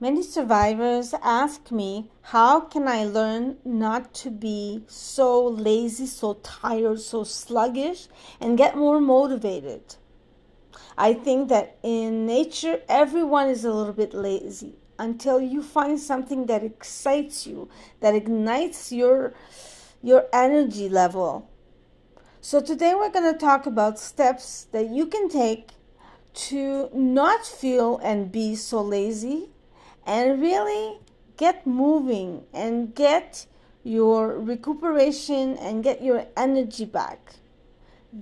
[0.00, 7.00] Many survivors ask me, how can I learn not to be so lazy, so tired,
[7.00, 8.06] so sluggish,
[8.40, 9.96] and get more motivated?
[10.96, 16.46] I think that in nature, everyone is a little bit lazy until you find something
[16.46, 17.68] that excites you,
[17.98, 19.34] that ignites your,
[20.00, 21.50] your energy level.
[22.40, 25.70] So, today we're going to talk about steps that you can take
[26.34, 29.48] to not feel and be so lazy
[30.08, 30.98] and really
[31.36, 33.46] get moving and get
[33.84, 37.34] your recuperation and get your energy back.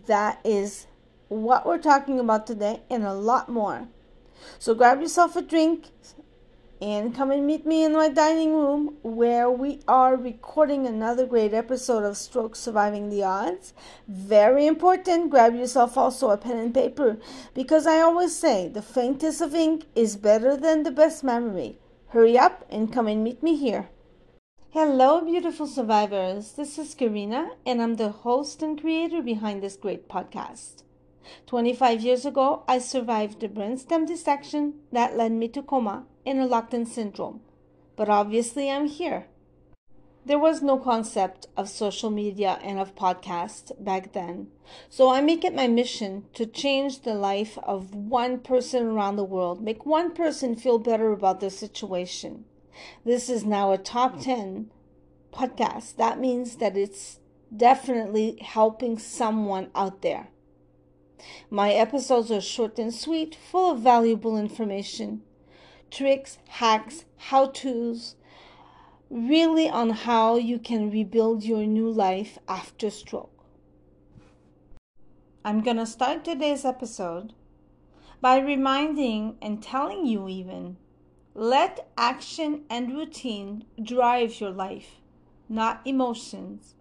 [0.07, 0.89] That is
[1.29, 3.87] what we're talking about today and a lot more.
[4.59, 5.87] So grab yourself a drink
[6.81, 11.55] and come and meet me in my dining room where we are recording another great
[11.55, 13.73] episode of Stroke Surviving the Odds.
[14.07, 17.17] Very important, grab yourself also a pen and paper
[17.55, 21.79] because I always say the faintest of ink is better than the best memory.
[22.09, 23.89] Hurry up and come and meet me here.
[24.71, 26.53] Hello, beautiful survivors.
[26.53, 30.83] This is Karina, and I'm the host and creator behind this great podcast.
[31.47, 37.41] 25 years ago, I survived a brainstem dissection that led me to coma a syndrome.
[37.97, 39.27] But obviously, I'm here.
[40.27, 44.49] There was no concept of social media and of podcast back then.
[44.89, 49.25] So I make it my mission to change the life of one person around the
[49.25, 52.45] world, make one person feel better about their situation.
[53.05, 54.73] This is now a top 10
[55.33, 55.95] podcast.
[55.95, 57.21] That means that it's
[57.57, 60.29] definitely helping someone out there.
[61.51, 65.23] My episodes are short and sweet, full of valuable information,
[65.91, 68.17] tricks, hacks, how to's,
[69.11, 73.45] really on how you can rebuild your new life after stroke.
[75.45, 77.33] I'm going to start today's episode
[78.21, 80.77] by reminding and telling you, even
[81.35, 84.97] let action and routine drive your life,
[85.49, 86.75] not emotions.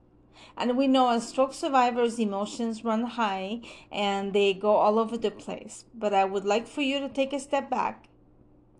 [0.57, 3.61] And we know as stroke survivors, emotions run high
[3.91, 5.85] and they go all over the place.
[5.93, 8.07] But I would like for you to take a step back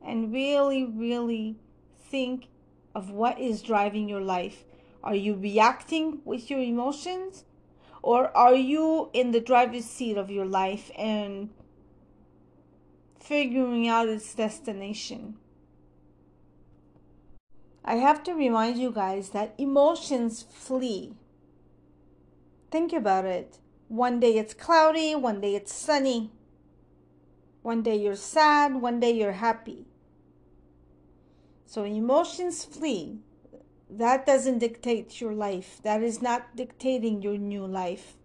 [0.05, 1.57] and really, really
[1.99, 2.47] think
[2.93, 4.63] of what is driving your life.
[5.03, 7.43] Are you reacting with your emotions?
[8.01, 11.49] Or are you in the driver's seat of your life and
[13.19, 15.37] figuring out its destination?
[17.83, 21.13] I have to remind you guys that emotions flee.
[22.71, 23.59] Think about it.
[23.87, 26.31] One day it's cloudy, one day it's sunny.
[27.61, 29.85] One day you're sad, one day you're happy.
[31.75, 33.19] So emotions flee.
[33.89, 35.81] That doesn't dictate your life.
[35.83, 38.15] That is not dictating your new life.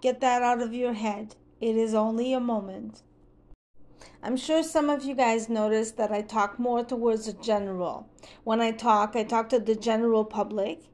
[0.00, 1.36] Get that out of your head.
[1.60, 3.02] It is only a moment.
[4.22, 8.08] I'm sure some of you guys noticed that I talk more towards the general.
[8.44, 10.84] When I talk, I talk to the general public.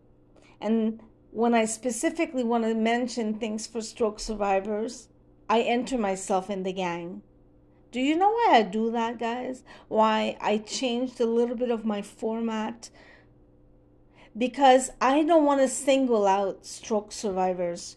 [0.60, 1.00] And
[1.30, 5.06] when I specifically want to mention things for stroke survivors,
[5.48, 7.22] I enter myself in the gang.
[7.94, 9.62] Do you know why I do that, guys?
[9.86, 12.90] Why I changed a little bit of my format?
[14.36, 17.96] Because I don't want to single out stroke survivors.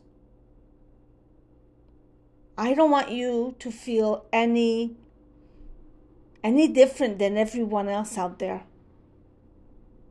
[2.55, 4.97] I don't want you to feel any
[6.43, 8.65] any different than everyone else out there.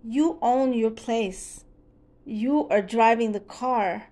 [0.02, 1.64] You own your place.
[2.24, 4.08] You are driving the car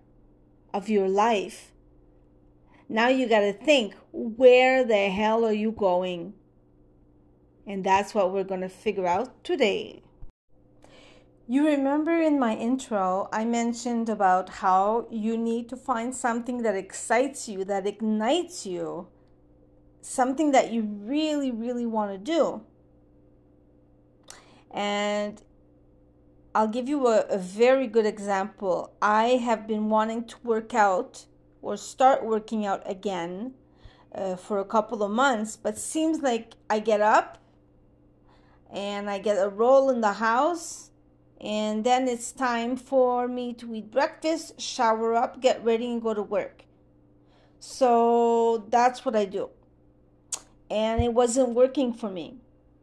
[0.73, 1.73] of your life.
[2.94, 6.34] Now you got to think where the hell are you going?
[7.66, 10.05] And that's what we're going to figure out today.
[11.49, 16.77] You remember in my intro, I mentioned about how you need to find something that
[16.77, 19.09] excites you, that ignites you,
[20.00, 22.62] something that you really, really want to do.
[24.71, 25.43] And
[26.55, 28.94] I'll give you a, a very good example.
[29.03, 31.26] I have been wanting to work out
[31.65, 33.55] or start working out again
[34.15, 37.39] uh, for a couple of months, but seems like I get up
[38.71, 40.91] and I get a roll in the house,
[41.41, 46.12] and then it's time for me to eat breakfast, shower up, get ready, and go
[46.12, 46.65] to work.
[47.61, 49.50] So that's what I do.
[50.71, 52.38] And it wasn't working for me.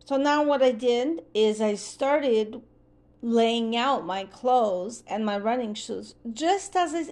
[0.06, 2.62] So now what I did is I started
[3.22, 7.12] laying out my clothes and my running shoes just as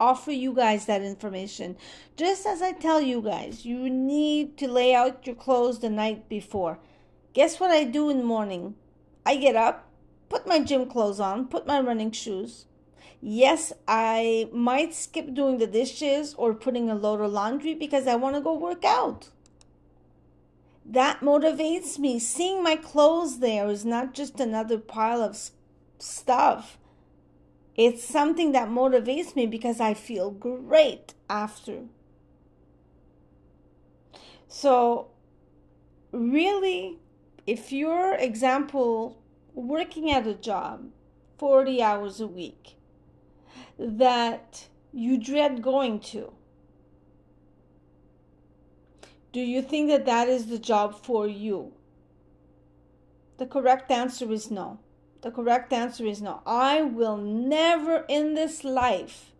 [0.00, 1.76] offer you guys that information.
[2.16, 6.28] Just as I tell you guys, you need to lay out your clothes the night
[6.28, 6.78] before.
[7.32, 8.74] Guess what I do in the morning?
[9.26, 9.88] I get up,
[10.28, 12.66] put my gym clothes on, put my running shoes.
[13.20, 18.16] Yes, I might skip doing the dishes or putting a load of laundry because I
[18.16, 19.30] want to go work out.
[20.84, 22.18] that motivates me.
[22.18, 25.50] Seeing my clothes there is not just another pile of
[25.98, 26.78] stuff.
[27.76, 31.84] It's something that motivates me because I feel great after.
[34.46, 35.08] So,
[36.12, 36.98] really,
[37.46, 39.20] if you're, example,
[39.54, 40.90] working at a job
[41.38, 42.76] 40 hours a week
[43.76, 46.32] that you dread going to,
[49.32, 51.72] do you think that that is the job for you?
[53.38, 54.78] The correct answer is no.
[55.24, 56.42] The correct answer is no.
[56.44, 59.32] I will never in this life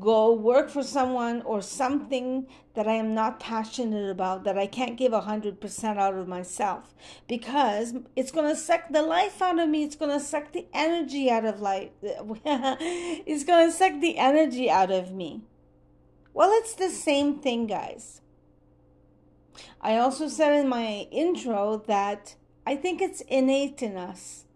[0.00, 4.96] go work for someone or something that I am not passionate about, that I can't
[4.96, 6.94] give 100% out of myself
[7.26, 9.84] because it's going to suck the life out of me.
[9.84, 11.90] It's going to suck the energy out of life.
[12.02, 15.42] it's going to suck the energy out of me.
[16.32, 18.22] Well, it's the same thing, guys.
[19.78, 22.34] I also said in my intro that
[22.66, 24.46] I think it's innate in us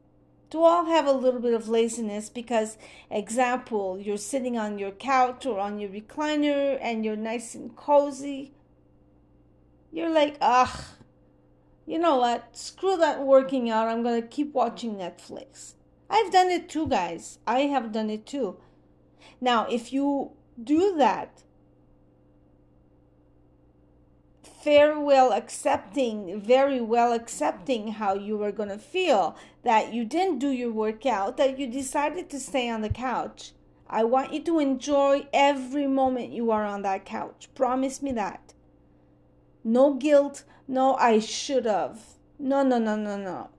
[0.53, 2.77] to all have a little bit of laziness because,
[3.11, 8.53] example, you're sitting on your couch or on your recliner and you're nice and cozy.
[9.91, 10.85] You're like, ugh,
[11.87, 12.55] you know what?
[12.55, 13.89] Screw that working out.
[13.89, 15.73] I'm to keep watching Netflix.
[16.11, 17.39] I've done it too, guys.
[17.47, 18.59] I have done it too.
[19.41, 20.33] Now, if you
[20.63, 21.45] do that
[24.62, 30.38] very well accepting, very well accepting how you were going to feel that you didn't
[30.38, 33.53] do your workout, that you decided to stay on the couch.
[33.88, 37.49] I want you to enjoy every moment you are on that couch.
[37.55, 38.55] Promise me that.
[39.64, 42.00] No guilt, no, I should have.
[42.38, 43.50] No, no, no, no, no.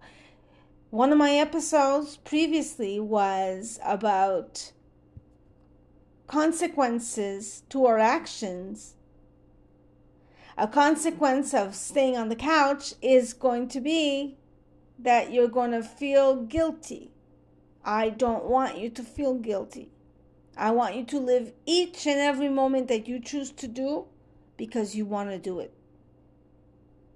[0.90, 4.72] One of my episodes previously was about
[6.28, 8.96] consequences to our actions
[10.58, 14.38] a consequence of staying on the couch is going to be
[15.00, 17.12] that you're going to feel guilty.
[17.84, 19.92] I don't want you to feel guilty.
[20.56, 24.06] I want you to live each and every moment that you choose to do
[24.56, 25.74] because you want to do it.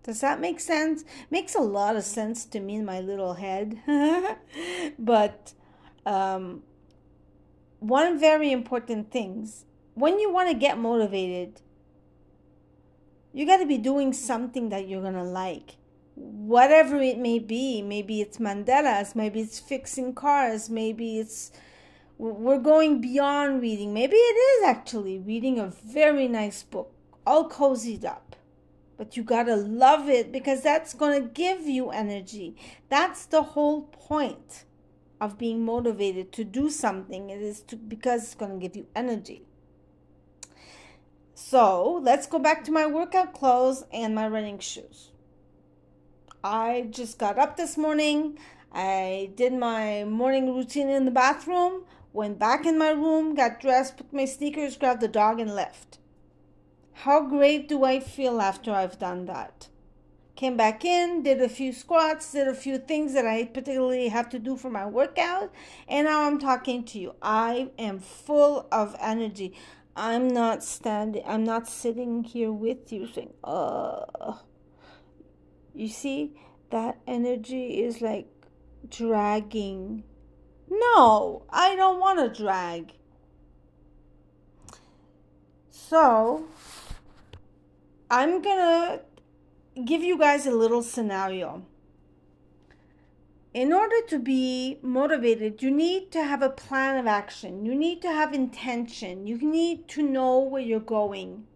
[0.04, 1.04] Does that make sense?
[1.30, 3.80] Makes a lot of sense to me in my little head.
[5.00, 5.54] but
[6.06, 6.64] um,
[7.80, 9.50] one very important thing
[9.94, 11.62] when you want to get motivated,
[13.34, 15.78] you got to be doing something that you're going to like.
[16.16, 21.52] Whatever it may be, maybe it's mandalas, maybe it's fixing cars, maybe it's
[22.18, 23.94] we're going beyond reading.
[23.94, 26.92] Maybe it is actually reading a very nice book,
[27.26, 28.36] all cozied up.
[28.98, 32.56] But you got to love it because that's going to give you energy.
[32.90, 34.66] That's the whole point
[35.22, 37.30] of being motivated to do something.
[37.30, 39.44] It is to because it's going to give you energy.
[41.40, 45.12] So let's go back to my workout clothes and my running shoes.
[46.44, 48.40] I just got up this morning.
[48.74, 53.98] I did my morning routine in the bathroom, went back in my room, got dressed,
[53.98, 56.00] put my sneakers, grabbed the dog, and left.
[56.94, 59.68] How great do I feel after I've done that?
[60.36, 64.30] Came back in, did a few squats, did a few things that I particularly have
[64.30, 65.52] to do for my workout,
[65.88, 67.14] and now I'm talking to you.
[67.22, 69.54] I am full of energy.
[69.98, 74.36] I'm not standing, I'm not sitting here with you saying, uh,
[75.74, 76.40] you see,
[76.70, 78.28] that energy is like
[78.88, 80.04] dragging.
[80.70, 82.94] No, I don't want to drag.
[85.72, 86.46] So,
[88.12, 89.02] I'm gonna
[89.84, 91.66] give you guys a little scenario
[93.58, 97.66] in order to be motivated, you need to have a plan of action.
[97.66, 99.26] You need to have intention.
[99.26, 101.48] You need to know where you're going.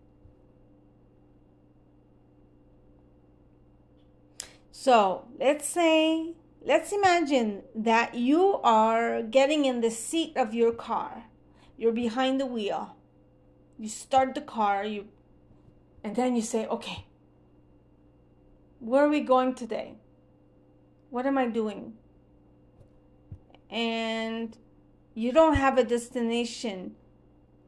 [4.71, 6.33] So let's say,
[6.65, 11.25] let's imagine that you are getting in the seat of your car.
[11.77, 12.95] You're behind the wheel.
[13.77, 15.07] You start the car, you,
[16.03, 17.05] and then you say, okay,
[18.79, 19.97] where are we going today?
[21.11, 21.93] What am I doing?
[23.69, 24.57] And
[25.13, 26.95] you don't have a destination.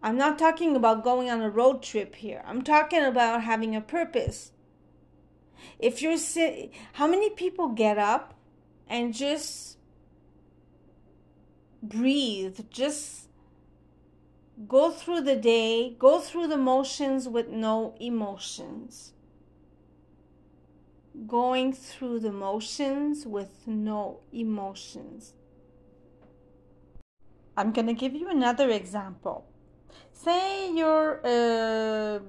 [0.01, 2.41] I'm not talking about going on a road trip here.
[2.45, 4.53] I'm talking about having a purpose.
[5.77, 8.33] If you're sit, how many people get up
[8.87, 9.77] and just
[11.81, 13.27] breathe, just
[14.69, 19.12] go through the day, go through the motions with no emotions?
[21.27, 25.33] Going through the motions with no emotions.
[27.55, 29.45] I'm going to give you another example.
[30.11, 32.19] Say your uh,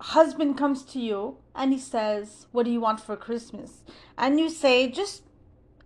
[0.00, 3.82] husband comes to you and he says, What do you want for Christmas?
[4.18, 5.22] And you say, Just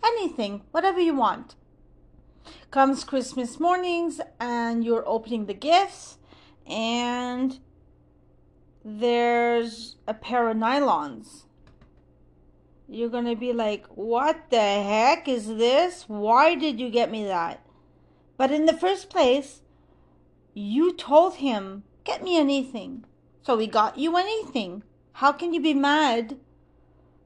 [0.02, 1.56] anything, whatever you want.
[2.70, 6.18] Comes Christmas mornings, and you're opening the gifts,
[6.66, 7.58] and
[8.84, 11.44] there's a pair of nylons.
[12.92, 16.04] You're going to be like, What the heck is this?
[16.08, 17.64] Why did you get me that?
[18.36, 19.62] But in the first place,
[20.54, 23.04] you told him, Get me anything.
[23.42, 24.82] So he got you anything.
[25.12, 26.38] How can you be mad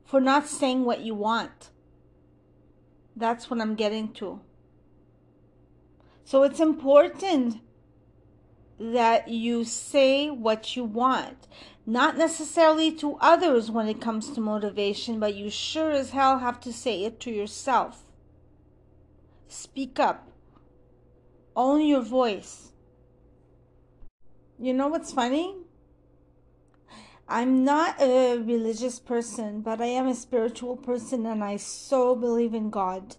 [0.04, 1.70] for not saying what you want?
[3.16, 4.40] That's what I'm getting to.
[6.24, 7.60] So it's important
[8.78, 11.46] that you say what you want.
[11.86, 16.60] Not necessarily to others when it comes to motivation, but you sure as hell have
[16.60, 18.04] to say it to yourself.
[19.48, 20.30] Speak up.
[21.54, 22.72] Own your voice.
[24.58, 25.56] You know what's funny?
[27.28, 32.54] I'm not a religious person, but I am a spiritual person and I so believe
[32.54, 33.16] in God.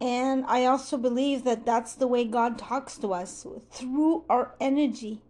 [0.00, 5.20] And I also believe that that's the way God talks to us through our energy.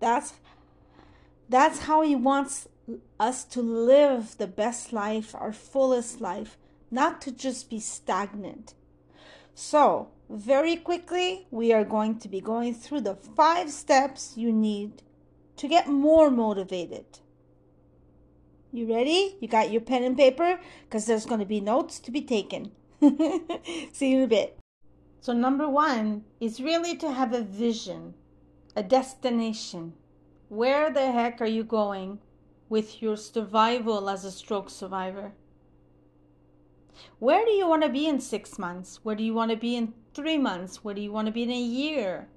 [0.00, 0.34] That's
[1.48, 2.68] that's how he wants
[3.18, 6.56] us to live the best life, our fullest life,
[6.90, 8.74] not to just be stagnant.
[9.54, 15.02] So, very quickly, we are going to be going through the five steps you need
[15.56, 17.06] to get more motivated.
[18.72, 19.36] You ready?
[19.40, 20.60] You got your pen and paper?
[20.84, 22.72] Because there's going to be notes to be taken.
[23.92, 24.58] See you in a bit.
[25.20, 28.14] So, number one is really to have a vision,
[28.76, 29.94] a destination.
[30.48, 32.20] Where the heck are you going
[32.68, 35.32] with your survival as a stroke survivor?
[37.18, 39.00] Where do you want to be in six months?
[39.02, 40.82] Where do you want to be in three months?
[40.82, 42.28] Where do you want to be in a year?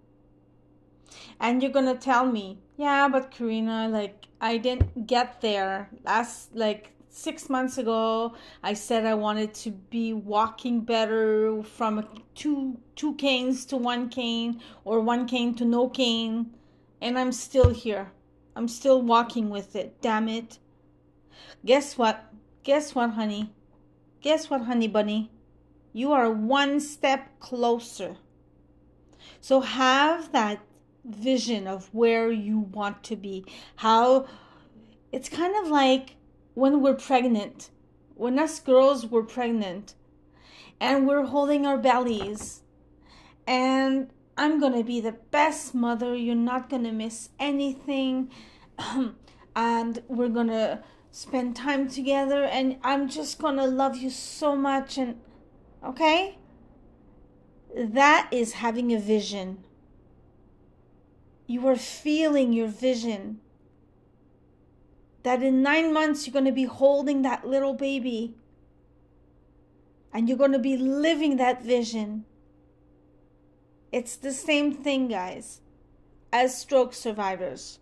[1.39, 5.89] And you're going to tell me, yeah, but Karina, like, I didn't get there.
[6.03, 12.77] Last, like, six months ago, I said I wanted to be walking better from two,
[12.95, 16.51] two canes to one cane or one cane to no cane.
[17.01, 18.11] And I'm still here.
[18.55, 20.01] I'm still walking with it.
[20.01, 20.59] Damn it.
[21.65, 22.31] Guess what?
[22.63, 23.53] Guess what, honey?
[24.21, 25.31] Guess what, honey bunny?
[25.93, 28.17] You are one step closer.
[29.39, 30.59] So have that
[31.03, 33.45] vision of where you want to be.
[33.77, 34.27] How
[35.11, 36.15] it's kind of like
[36.53, 37.71] when we're pregnant,
[38.15, 39.95] when us girls were pregnant
[40.79, 42.61] and we're holding our bellies
[43.47, 44.09] and
[44.41, 46.15] I'm going to be the best mother.
[46.15, 48.31] You're not going to miss anything.
[49.55, 54.55] and we're going to spend time together and I'm just going to love you so
[54.55, 55.21] much and
[55.85, 56.39] okay?
[57.77, 59.63] That is having a vision.
[61.45, 63.41] You are feeling your vision.
[65.21, 68.33] That in nine months, you're going to be holding that little baby.
[70.11, 72.25] And you're going to be living that vision.
[73.91, 75.61] It's the same thing, guys,
[76.31, 77.79] as stroke survivors.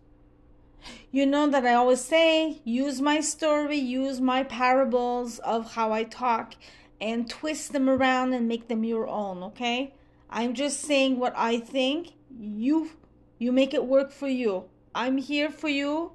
[1.11, 6.03] You know that I always say use my story, use my parables of how I
[6.03, 6.55] talk,
[6.99, 9.93] and twist them around and make them your own, okay?
[10.29, 12.13] I'm just saying what I think.
[12.39, 12.91] You
[13.37, 14.65] you make it work for you.
[14.93, 16.11] I'm here for you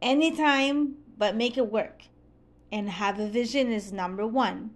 [0.00, 2.02] anytime, but make it work.
[2.72, 4.70] And have a vision is number one.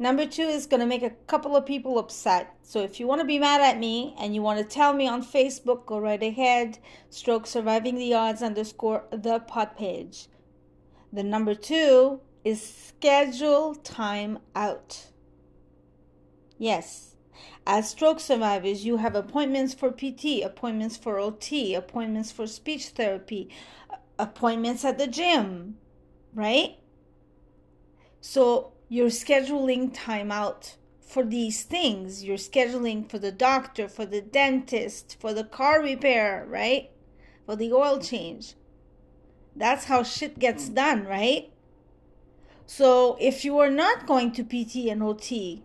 [0.00, 2.56] Number two is going to make a couple of people upset.
[2.62, 5.06] So if you want to be mad at me and you want to tell me
[5.06, 6.78] on Facebook, go right ahead.
[7.10, 10.28] Stroke surviving the odds underscore the pod page.
[11.12, 15.08] The number two is schedule time out.
[16.56, 17.16] Yes,
[17.66, 23.50] as stroke survivors, you have appointments for PT, appointments for OT, appointments for speech therapy,
[24.18, 25.76] appointments at the gym,
[26.34, 26.78] right?
[28.22, 32.24] So you're scheduling time out for these things.
[32.24, 36.90] You're scheduling for the doctor, for the dentist, for the car repair, right?
[37.46, 38.54] For the oil change.
[39.54, 41.52] That's how shit gets done, right?
[42.66, 45.62] So if you are not going to PT and OT,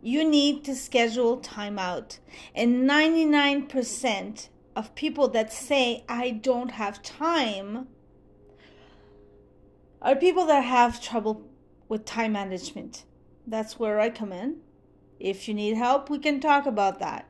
[0.00, 2.18] you need to schedule time out.
[2.54, 7.88] And 99% of people that say, I don't have time,
[10.02, 11.48] are people that have trouble
[11.88, 13.04] with time management.
[13.46, 14.56] That's where I come in.
[15.20, 17.28] If you need help, we can talk about that.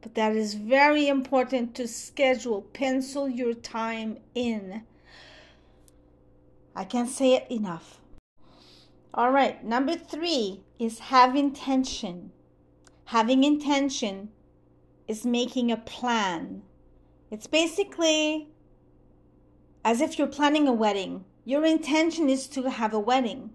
[0.00, 4.84] But that is very important to schedule, pencil your time in.
[6.76, 8.00] I can't say it enough.
[9.12, 12.32] All right, number three is have intention.
[13.06, 14.30] Having intention
[15.08, 16.62] is making a plan,
[17.30, 18.48] It's basically
[19.84, 21.24] as if you're planning a wedding.
[21.44, 23.50] Your intention is to have a wedding.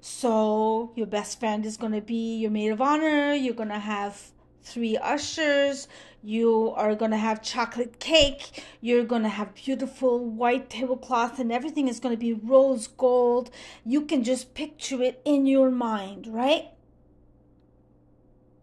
[0.00, 3.32] So your best friend is going to be your maid of honor.
[3.32, 4.32] You're going to have
[4.62, 5.88] three ushers.
[6.22, 8.64] You are going to have chocolate cake.
[8.80, 13.50] You're going to have beautiful white tablecloth, and everything is going to be rose gold.
[13.84, 16.68] You can just picture it in your mind, right?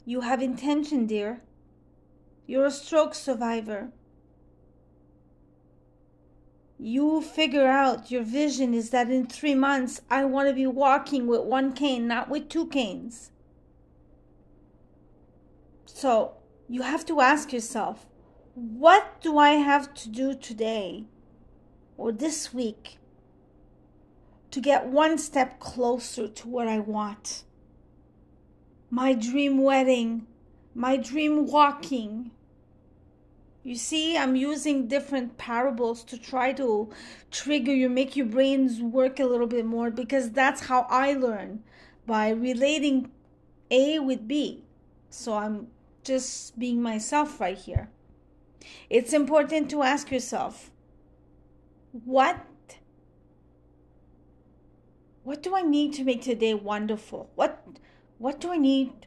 [0.06, 1.42] You have intention, dear.
[2.46, 3.92] You're a stroke survivor
[6.80, 11.26] you figure out your vision is that in three months, I want to be walking
[11.26, 13.32] with one cane, not with two canes.
[15.86, 16.34] So
[16.70, 18.06] you have to ask yourself,
[18.54, 21.06] what do I have to do today
[21.98, 23.00] or this week
[24.52, 27.44] to get one step closer to what I want?
[28.92, 30.28] My dream wedding,
[30.76, 32.32] my dream walking,
[33.68, 36.90] you see, I'm using different parables to try to
[37.32, 41.64] trigger you, make your brains work a little bit more because that's how I learn
[42.06, 43.12] by relating
[43.70, 44.64] A with B.
[45.10, 45.68] So I'm
[46.06, 47.90] just being myself right here.
[48.90, 50.72] It's important to ask yourself,
[51.92, 52.46] what
[55.24, 57.30] what do I need to make today wonderful?
[57.36, 57.62] What
[58.18, 59.07] what do I need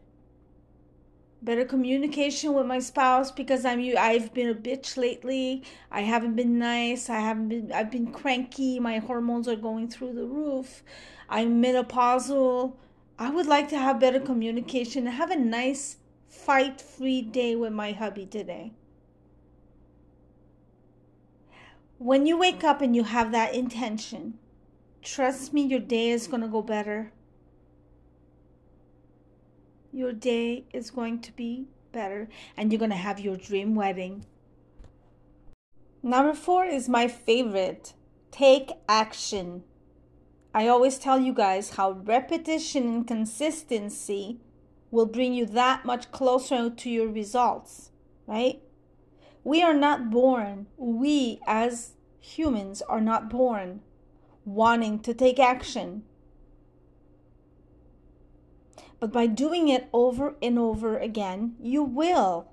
[1.42, 5.62] better communication with my spouse because I'm you I've been a bitch lately.
[5.90, 7.08] I haven't been nice.
[7.08, 8.78] I haven't been I've been cranky.
[8.78, 10.82] My hormones are going through the roof.
[11.28, 12.74] I'm menopausal.
[13.18, 15.96] I would like to have better communication and have a nice
[16.28, 18.72] fight-free day with my hubby today.
[21.98, 24.38] When you wake up and you have that intention,
[25.02, 27.12] trust me your day is going to go better
[29.92, 34.24] your day is going to be better and you're going to have your dream wedding.
[36.02, 37.94] Number four is my favorite
[38.30, 39.64] take action.
[40.54, 44.40] I always tell you guys how repetition and consistency
[44.90, 47.90] will bring you that much closer to your results,
[48.26, 48.60] right?
[49.44, 53.80] We are not born, we as humans are not born
[54.44, 56.02] wanting to take action
[59.00, 62.48] but by doing it over and over again, you will.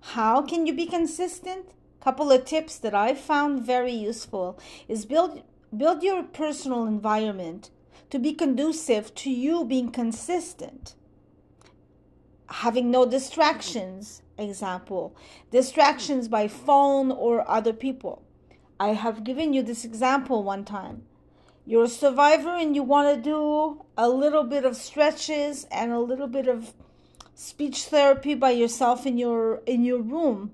[0.00, 1.66] How can you be consistent?
[2.00, 5.42] Couple of tips that I've found very useful is build
[5.76, 7.70] build your personal environment
[8.10, 10.94] to be conducive to you being consistent.
[12.48, 15.16] Having no distractions, example,
[15.50, 18.22] distractions by phone or other people.
[18.78, 21.02] I have given you this example one time
[21.66, 26.00] you're a survivor and you want to do a little bit of stretches and a
[26.00, 26.74] little bit of
[27.34, 30.52] speech therapy by yourself in your in your room.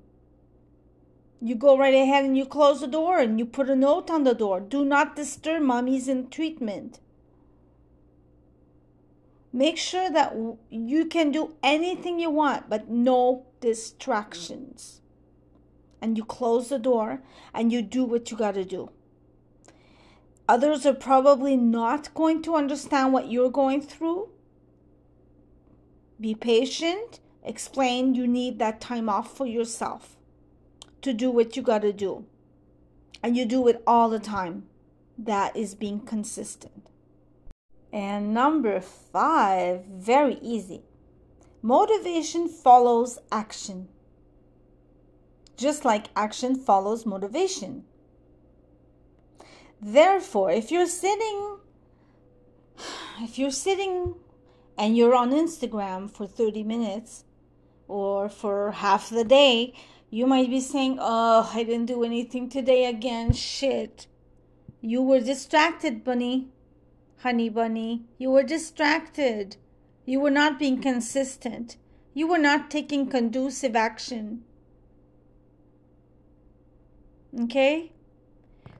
[1.42, 4.24] You go right ahead and you close the door and you put a note on
[4.24, 4.60] the door.
[4.60, 7.00] Do not disturb mommy's in treatment.
[9.52, 10.36] Make sure that
[10.70, 15.00] you can do anything you want but no distractions.
[16.00, 18.90] And you close the door and you do what you got to do
[20.50, 24.30] Others are probably not going to understand what you're going through.
[26.20, 27.20] Be patient.
[27.44, 30.16] Explain you need that time off for yourself
[31.02, 32.24] to do what you got to do.
[33.22, 34.64] And you do it all the time.
[35.16, 36.90] That is being consistent.
[37.92, 40.82] And number five, very easy.
[41.62, 43.86] Motivation follows action.
[45.56, 47.84] Just like action follows motivation.
[49.80, 51.56] Therefore, if you're sitting
[53.22, 54.14] if you're sitting
[54.78, 57.24] and you're on Instagram for 30 minutes
[57.86, 59.74] or for half the day,
[60.10, 63.32] you might be saying, "Oh, I didn't do anything today again.
[63.32, 64.06] Shit."
[64.80, 66.48] You were distracted, bunny.
[67.18, 69.56] Honey bunny, you were distracted.
[70.06, 71.76] You were not being consistent.
[72.14, 74.42] You were not taking conducive action.
[77.38, 77.92] Okay?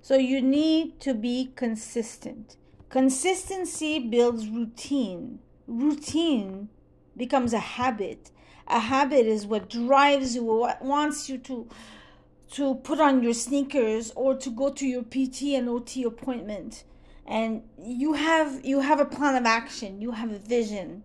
[0.03, 2.57] So you need to be consistent.
[2.89, 5.41] Consistency builds routine.
[5.67, 6.69] Routine
[7.17, 8.31] becomes a habit.
[8.67, 11.69] A habit is what drives you, what wants you to
[12.53, 16.83] to put on your sneakers or to go to your PT and OT appointment.
[17.27, 21.05] And you have you have a plan of action, you have a vision.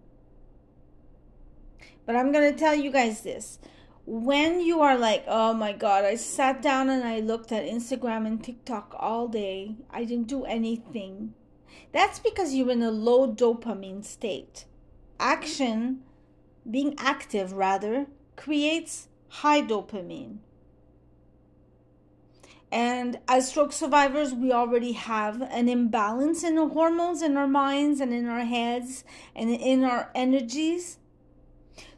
[2.05, 3.59] But I'm going to tell you guys this
[4.05, 8.27] when you are like, oh my God, I sat down and I looked at Instagram
[8.27, 11.33] and TikTok all day, I didn't do anything.
[11.91, 14.65] That's because you're in a low dopamine state.
[15.19, 16.01] Action,
[16.69, 20.37] being active rather, creates high dopamine.
[22.71, 28.01] And as stroke survivors, we already have an imbalance in the hormones in our minds
[28.01, 29.03] and in our heads
[29.35, 30.97] and in our energies.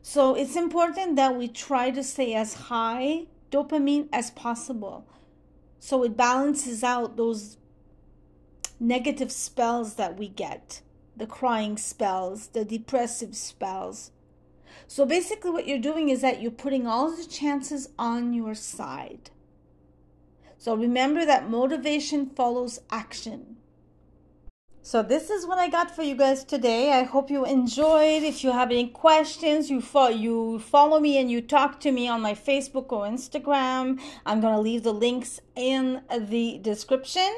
[0.10, 5.06] So it's important that we try to stay as high dopamine as possible.
[5.80, 7.58] So it balances out those
[8.80, 10.80] negative spells that we get
[11.18, 14.12] the crying spells, the depressive spells.
[14.88, 19.30] So basically, what you're doing is that you're putting all the chances on your side.
[20.58, 23.57] So remember that motivation follows action.
[24.88, 26.94] So this is what I got for you guys today.
[26.94, 28.24] I hope you enjoyed.
[28.24, 32.08] If you have any questions, you follow, you follow me and you talk to me
[32.08, 34.00] on my Facebook or Instagram.
[34.26, 37.38] I'm going to leave the links in the description.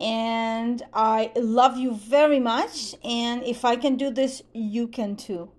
[0.00, 2.96] And I love you very much.
[3.04, 5.52] And if I can do this, you can too.